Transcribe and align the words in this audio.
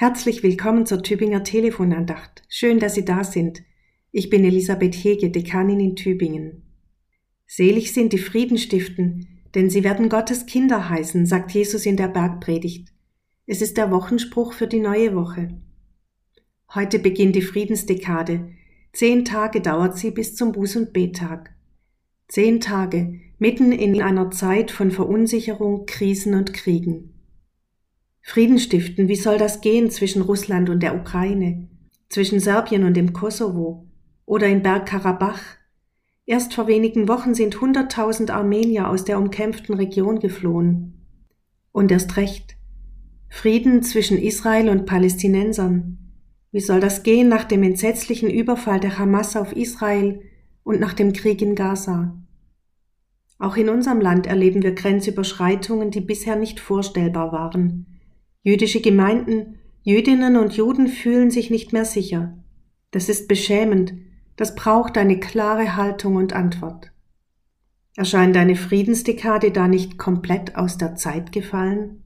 Herzlich 0.00 0.42
willkommen 0.42 0.86
zur 0.86 1.02
Tübinger 1.02 1.44
Telefonandacht. 1.44 2.42
Schön, 2.48 2.78
dass 2.78 2.94
Sie 2.94 3.04
da 3.04 3.22
sind. 3.22 3.60
Ich 4.12 4.30
bin 4.30 4.46
Elisabeth 4.46 4.94
Hege, 4.94 5.28
Dekanin 5.28 5.78
in 5.78 5.94
Tübingen. 5.94 6.62
Selig 7.46 7.92
sind 7.92 8.14
die 8.14 8.18
Frieden 8.18 8.56
stiften, 8.56 9.42
denn 9.54 9.68
sie 9.68 9.84
werden 9.84 10.08
Gottes 10.08 10.46
Kinder 10.46 10.88
heißen, 10.88 11.26
sagt 11.26 11.50
Jesus 11.50 11.84
in 11.84 11.98
der 11.98 12.08
Bergpredigt. 12.08 12.88
Es 13.46 13.60
ist 13.60 13.76
der 13.76 13.90
Wochenspruch 13.90 14.54
für 14.54 14.66
die 14.66 14.80
neue 14.80 15.14
Woche. 15.14 15.60
Heute 16.74 16.98
beginnt 16.98 17.36
die 17.36 17.42
Friedensdekade. 17.42 18.52
Zehn 18.94 19.26
Tage 19.26 19.60
dauert 19.60 19.98
sie 19.98 20.12
bis 20.12 20.34
zum 20.34 20.52
Buß- 20.52 20.78
und 20.78 20.92
Bettag. 20.94 21.50
Zehn 22.26 22.60
Tage, 22.60 23.20
mitten 23.38 23.70
in 23.70 24.00
einer 24.00 24.30
Zeit 24.30 24.70
von 24.70 24.92
Verunsicherung, 24.92 25.84
Krisen 25.84 26.32
und 26.32 26.54
Kriegen. 26.54 27.19
Frieden 28.30 28.60
stiften, 28.60 29.08
wie 29.08 29.16
soll 29.16 29.38
das 29.38 29.60
gehen 29.60 29.90
zwischen 29.90 30.22
Russland 30.22 30.70
und 30.70 30.84
der 30.84 30.94
Ukraine, 30.94 31.66
zwischen 32.08 32.38
Serbien 32.38 32.84
und 32.84 32.96
dem 32.96 33.12
Kosovo 33.12 33.88
oder 34.24 34.46
in 34.46 34.62
Bergkarabach? 34.62 35.42
Erst 36.26 36.54
vor 36.54 36.68
wenigen 36.68 37.08
Wochen 37.08 37.34
sind 37.34 37.60
hunderttausend 37.60 38.30
Armenier 38.30 38.88
aus 38.88 39.04
der 39.04 39.18
umkämpften 39.18 39.74
Region 39.74 40.20
geflohen. 40.20 41.08
Und 41.72 41.90
erst 41.90 42.16
recht. 42.16 42.56
Frieden 43.28 43.82
zwischen 43.82 44.16
Israel 44.16 44.68
und 44.68 44.86
Palästinensern. 44.86 45.98
Wie 46.52 46.60
soll 46.60 46.78
das 46.78 47.02
gehen 47.02 47.28
nach 47.28 47.42
dem 47.42 47.64
entsetzlichen 47.64 48.30
Überfall 48.30 48.78
der 48.78 48.96
Hamas 48.96 49.34
auf 49.34 49.56
Israel 49.56 50.22
und 50.62 50.78
nach 50.78 50.92
dem 50.92 51.12
Krieg 51.12 51.42
in 51.42 51.56
Gaza? 51.56 52.16
Auch 53.40 53.56
in 53.56 53.68
unserem 53.68 54.00
Land 54.00 54.28
erleben 54.28 54.62
wir 54.62 54.76
Grenzüberschreitungen, 54.76 55.90
die 55.90 56.00
bisher 56.00 56.36
nicht 56.36 56.60
vorstellbar 56.60 57.32
waren. 57.32 57.89
Jüdische 58.42 58.80
Gemeinden, 58.80 59.58
Jüdinnen 59.82 60.36
und 60.36 60.54
Juden 60.54 60.88
fühlen 60.88 61.30
sich 61.30 61.50
nicht 61.50 61.74
mehr 61.74 61.84
sicher. 61.84 62.38
Das 62.90 63.10
ist 63.10 63.28
beschämend, 63.28 63.92
das 64.36 64.54
braucht 64.54 64.96
eine 64.96 65.20
klare 65.20 65.76
Haltung 65.76 66.16
und 66.16 66.32
Antwort. 66.32 66.90
Erscheint 67.96 68.36
eine 68.38 68.56
Friedensdekade 68.56 69.50
da 69.50 69.68
nicht 69.68 69.98
komplett 69.98 70.56
aus 70.56 70.78
der 70.78 70.94
Zeit 70.94 71.32
gefallen? 71.32 72.02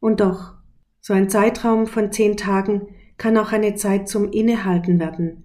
Und 0.00 0.20
doch, 0.20 0.52
so 1.00 1.14
ein 1.14 1.30
Zeitraum 1.30 1.86
von 1.86 2.12
zehn 2.12 2.36
Tagen 2.36 2.88
kann 3.16 3.38
auch 3.38 3.52
eine 3.52 3.74
Zeit 3.74 4.10
zum 4.10 4.30
Innehalten 4.30 5.00
werden, 5.00 5.44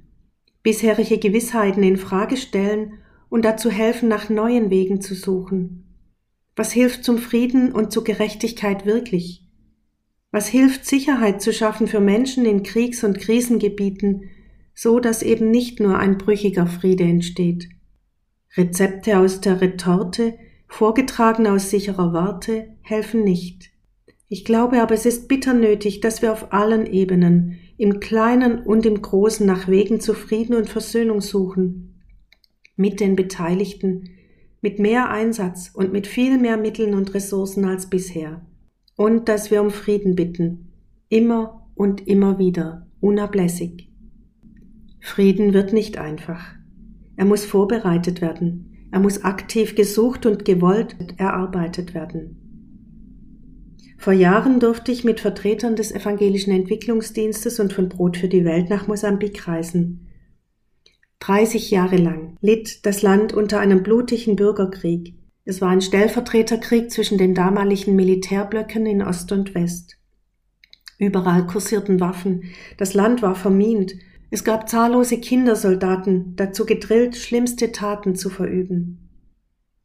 bisherige 0.63 1.17
Gewissheiten 1.17 1.83
in 1.83 1.95
Frage 1.95 2.35
stellen 2.35 2.95
und 3.29 3.45
dazu 3.45 3.71
helfen, 3.71 4.09
nach 4.09 4.29
neuen 4.29 4.69
Wegen 4.69 4.99
zu 4.99 5.15
suchen. 5.15 5.85
Was 6.57 6.73
hilft 6.73 7.05
zum 7.05 7.17
Frieden 7.17 7.71
und 7.71 7.93
zur 7.93 8.03
Gerechtigkeit 8.03 8.85
wirklich? 8.85 9.47
Was 10.31 10.47
hilft, 10.47 10.85
Sicherheit 10.85 11.41
zu 11.41 11.51
schaffen 11.51 11.87
für 11.87 11.99
Menschen 11.99 12.45
in 12.45 12.63
Kriegs- 12.63 13.03
und 13.03 13.19
Krisengebieten, 13.19 14.29
so 14.73 15.01
dass 15.01 15.23
eben 15.23 15.51
nicht 15.51 15.81
nur 15.81 15.99
ein 15.99 16.17
brüchiger 16.17 16.67
Friede 16.67 17.03
entsteht? 17.03 17.67
Rezepte 18.55 19.19
aus 19.19 19.41
der 19.41 19.59
Retorte, 19.59 20.35
vorgetragen 20.69 21.47
aus 21.47 21.69
sicherer 21.69 22.13
Warte, 22.13 22.69
helfen 22.81 23.25
nicht. 23.25 23.71
Ich 24.29 24.45
glaube 24.45 24.81
aber, 24.81 24.93
es 24.93 25.05
ist 25.05 25.27
bitter 25.27 25.53
nötig, 25.53 25.99
dass 25.99 26.21
wir 26.21 26.31
auf 26.31 26.53
allen 26.53 26.85
Ebenen, 26.85 27.59
im 27.77 27.99
Kleinen 27.99 28.59
und 28.59 28.85
im 28.85 29.01
Großen, 29.01 29.45
nach 29.45 29.67
Wegen 29.67 29.99
zu 29.99 30.13
Frieden 30.13 30.55
und 30.55 30.69
Versöhnung 30.69 31.19
suchen. 31.19 32.01
Mit 32.77 33.01
den 33.01 33.17
Beteiligten, 33.17 34.11
mit 34.61 34.79
mehr 34.79 35.09
Einsatz 35.09 35.71
und 35.73 35.91
mit 35.91 36.07
viel 36.07 36.37
mehr 36.37 36.55
Mitteln 36.55 36.93
und 36.93 37.13
Ressourcen 37.13 37.65
als 37.65 37.89
bisher 37.89 38.45
und 39.01 39.29
dass 39.29 39.49
wir 39.49 39.63
um 39.63 39.71
Frieden 39.71 40.15
bitten, 40.15 40.73
immer 41.09 41.67
und 41.73 42.07
immer 42.07 42.37
wieder, 42.37 42.85
unablässig. 42.99 43.89
Frieden 44.99 45.55
wird 45.55 45.73
nicht 45.73 45.97
einfach. 45.97 46.53
Er 47.15 47.25
muss 47.25 47.43
vorbereitet 47.43 48.21
werden, 48.21 48.87
er 48.91 48.99
muss 48.99 49.23
aktiv 49.23 49.73
gesucht 49.73 50.27
und 50.27 50.45
gewollt 50.45 50.95
erarbeitet 51.17 51.95
werden. 51.95 52.37
Vor 53.97 54.13
Jahren 54.13 54.59
durfte 54.59 54.91
ich 54.91 55.03
mit 55.03 55.19
Vertretern 55.19 55.75
des 55.75 55.91
evangelischen 55.91 56.53
Entwicklungsdienstes 56.53 57.59
und 57.59 57.73
von 57.73 57.89
Brot 57.89 58.17
für 58.17 58.27
die 58.27 58.45
Welt 58.45 58.69
nach 58.69 58.87
Mosambik 58.87 59.47
reisen. 59.47 60.09
30 61.21 61.71
Jahre 61.71 61.97
lang 61.97 62.37
litt 62.41 62.85
das 62.85 63.01
Land 63.01 63.33
unter 63.33 63.59
einem 63.59 63.81
blutigen 63.81 64.35
Bürgerkrieg, 64.35 65.15
es 65.45 65.61
war 65.61 65.69
ein 65.69 65.81
Stellvertreterkrieg 65.81 66.91
zwischen 66.91 67.17
den 67.17 67.33
damaligen 67.33 67.95
Militärblöcken 67.95 68.85
in 68.85 69.01
Ost 69.01 69.31
und 69.31 69.55
West. 69.55 69.97
Überall 70.97 71.47
kursierten 71.47 71.99
Waffen, 71.99 72.43
das 72.77 72.93
Land 72.93 73.21
war 73.21 73.35
vermint, 73.35 73.95
es 74.29 74.43
gab 74.43 74.69
zahllose 74.69 75.19
Kindersoldaten, 75.19 76.35
dazu 76.35 76.65
gedrillt, 76.65 77.17
schlimmste 77.17 77.71
Taten 77.71 78.15
zu 78.15 78.29
verüben. 78.29 79.09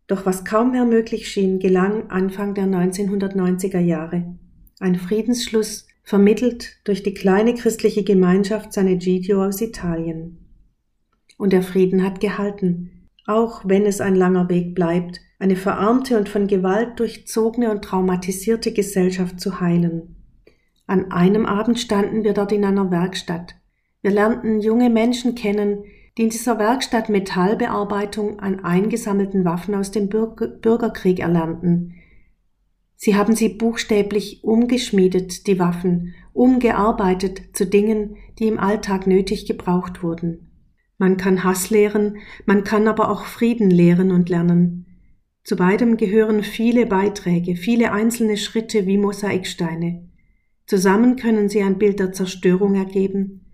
Doch 0.06 0.24
was 0.24 0.44
kaum 0.44 0.72
mehr 0.72 0.84
möglich 0.84 1.28
schien, 1.28 1.58
gelang 1.58 2.10
Anfang 2.10 2.54
der 2.54 2.66
1990er 2.66 3.80
Jahre. 3.80 4.36
Ein 4.78 4.94
Friedensschluss, 4.94 5.86
vermittelt 6.06 6.76
durch 6.84 7.02
die 7.02 7.14
kleine 7.14 7.54
christliche 7.54 8.04
Gemeinschaft 8.04 8.72
San 8.72 8.86
Egidio 8.86 9.44
aus 9.44 9.60
Italien. 9.60 10.38
Und 11.36 11.52
der 11.52 11.62
Frieden 11.62 12.04
hat 12.04 12.20
gehalten, 12.20 12.95
auch 13.26 13.62
wenn 13.64 13.86
es 13.86 14.00
ein 14.00 14.14
langer 14.14 14.48
Weg 14.48 14.74
bleibt, 14.74 15.20
eine 15.38 15.56
verarmte 15.56 16.16
und 16.16 16.28
von 16.28 16.46
Gewalt 16.46 16.98
durchzogene 16.98 17.70
und 17.70 17.82
traumatisierte 17.82 18.72
Gesellschaft 18.72 19.40
zu 19.40 19.60
heilen. 19.60 20.16
An 20.86 21.10
einem 21.10 21.44
Abend 21.44 21.78
standen 21.80 22.24
wir 22.24 22.32
dort 22.32 22.52
in 22.52 22.64
einer 22.64 22.90
Werkstatt. 22.90 23.54
Wir 24.02 24.12
lernten 24.12 24.60
junge 24.60 24.88
Menschen 24.88 25.34
kennen, 25.34 25.84
die 26.16 26.22
in 26.22 26.30
dieser 26.30 26.58
Werkstatt 26.58 27.08
Metallbearbeitung 27.08 28.38
an 28.38 28.64
eingesammelten 28.64 29.44
Waffen 29.44 29.74
aus 29.74 29.90
dem 29.90 30.08
Bürgerkrieg 30.08 31.18
erlernten. 31.18 31.94
Sie 32.94 33.14
haben 33.14 33.34
sie 33.34 33.50
buchstäblich 33.50 34.42
umgeschmiedet, 34.42 35.46
die 35.46 35.58
Waffen, 35.58 36.14
umgearbeitet 36.32 37.54
zu 37.54 37.66
Dingen, 37.66 38.16
die 38.38 38.46
im 38.46 38.58
Alltag 38.58 39.06
nötig 39.06 39.46
gebraucht 39.46 40.02
wurden. 40.02 40.45
Man 40.98 41.16
kann 41.16 41.44
Hass 41.44 41.70
lehren, 41.70 42.18
man 42.46 42.64
kann 42.64 42.88
aber 42.88 43.10
auch 43.10 43.26
Frieden 43.26 43.70
lehren 43.70 44.10
und 44.10 44.28
lernen. 44.28 44.86
Zu 45.44 45.56
beidem 45.56 45.96
gehören 45.96 46.42
viele 46.42 46.86
Beiträge, 46.86 47.54
viele 47.54 47.92
einzelne 47.92 48.36
Schritte 48.36 48.86
wie 48.86 48.98
Mosaiksteine. 48.98 50.08
Zusammen 50.66 51.16
können 51.16 51.48
sie 51.48 51.62
ein 51.62 51.78
Bild 51.78 52.00
der 52.00 52.12
Zerstörung 52.12 52.74
ergeben 52.74 53.46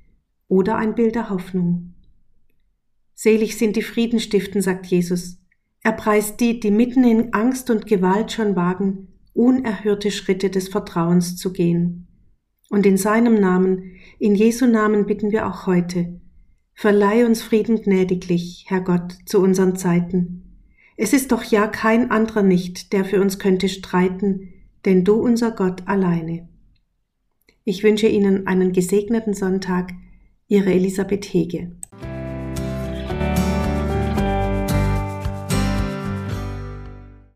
oder 0.49 0.77
ein 0.77 0.95
Bild 0.95 1.17
der 1.17 1.29
Hoffnung. 1.29 1.95
Selig 3.15 3.59
sind 3.59 3.77
die 3.77 3.83
Friedenstiften, 3.83 4.63
sagt 4.63 4.87
Jesus. 4.87 5.39
Er 5.83 5.93
preist 5.93 6.41
die, 6.41 6.61
die 6.61 6.71
mitten 6.71 7.05
in 7.05 7.35
Angst 7.35 7.69
und 7.69 7.87
Gewalt 7.87 8.33
schon 8.33 8.57
wagen, 8.57 9.09
unerhörte 9.35 10.11
Schritte 10.11 10.49
des 10.49 10.69
Vertrauens 10.69 11.37
zu 11.37 11.53
gehen. 11.53 12.07
Und 12.71 12.87
in 12.87 12.97
seinem 12.97 13.35
Namen, 13.35 13.97
in 14.19 14.35
Jesu 14.35 14.67
Namen 14.67 15.05
bitten 15.05 15.31
wir 15.31 15.47
auch 15.47 15.67
heute, 15.67 16.22
verleih 16.75 17.27
uns 17.27 17.43
Frieden 17.43 17.83
gnädiglich, 17.83 18.67
Herr 18.69 18.81
Gott, 18.81 19.17
zu 19.27 19.41
unseren 19.41 19.77
Zeiten, 19.77 20.43
es 20.97 21.13
ist 21.13 21.33
doch 21.33 21.43
ja 21.43 21.67
kein 21.67 22.11
anderer 22.11 22.43
nicht, 22.43 22.93
der 22.93 23.05
für 23.05 23.21
uns 23.21 23.39
könnte 23.39 23.69
streiten, 23.69 24.53
denn 24.85 25.05
du 25.05 25.15
unser 25.15 25.51
Gott 25.51 25.89
alleine. 25.89 26.49
Ich 27.65 27.83
wünsche 27.83 28.09
Ihnen 28.09 28.47
einen 28.47 28.73
gesegneten 28.73 29.35
Sonntag, 29.35 29.93
Ihre 30.49 30.73
Elisabeth 30.73 31.25
Hege. 31.25 31.73